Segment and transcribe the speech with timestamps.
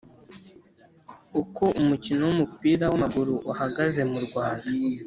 [1.41, 4.67] Uko umukino wumupira wamaguru uhagaze mu Rwanda.